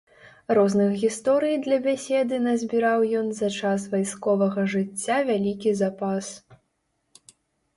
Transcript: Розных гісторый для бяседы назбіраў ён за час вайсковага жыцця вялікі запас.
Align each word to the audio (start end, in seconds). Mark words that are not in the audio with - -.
Розных 0.57 0.93
гісторый 1.01 1.57
для 1.67 1.77
бяседы 1.87 2.39
назбіраў 2.47 3.05
ён 3.19 3.29
за 3.41 3.49
час 3.59 3.85
вайсковага 3.93 4.67
жыцця 4.75 5.17
вялікі 5.29 5.75
запас. 5.83 6.25